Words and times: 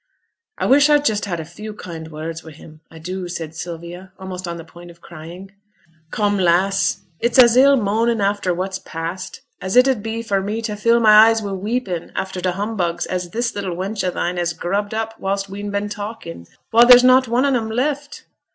'I 0.57 0.65
wish 0.65 0.89
I'd 0.89 1.05
just 1.05 1.25
had 1.25 1.39
a 1.39 1.45
few 1.45 1.75
kind 1.75 2.07
words 2.07 2.43
wi' 2.43 2.53
him, 2.53 2.81
I 2.89 2.97
do,' 2.97 3.27
said 3.27 3.53
Sylvia, 3.53 4.11
almost 4.17 4.47
on 4.47 4.57
the 4.57 4.63
point 4.63 4.89
of 4.89 4.99
crying. 4.99 5.51
'Come, 6.09 6.39
lass, 6.39 7.01
it's 7.19 7.37
as 7.37 7.55
ill 7.55 7.75
moanin' 7.77 8.19
after 8.19 8.51
what's 8.51 8.79
past 8.79 9.41
as 9.61 9.75
it 9.75 9.87
'ud 9.87 10.01
be 10.01 10.23
for 10.23 10.41
me 10.41 10.59
t' 10.63 10.73
fill 10.75 10.99
my 10.99 11.27
eyes 11.27 11.43
wi' 11.43 11.51
weepin' 11.51 12.11
after 12.15 12.41
t' 12.41 12.49
humbugs 12.49 13.05
as 13.05 13.29
this 13.29 13.53
little 13.53 13.75
wench 13.75 14.03
o' 14.03 14.09
thine 14.09 14.37
has 14.37 14.53
grubbed 14.53 14.95
up 14.95 15.13
whilst 15.19 15.49
we'n 15.49 15.69
been 15.69 15.87
talkin'. 15.87 16.47
Why, 16.71 16.83
there's 16.83 17.03
not 17.03 17.27
one 17.27 17.45
on 17.45 17.55
'em 17.55 17.69
left!' 17.69 18.25